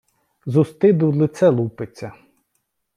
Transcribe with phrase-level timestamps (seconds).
[0.45, 2.13] З устиду лице лупиться.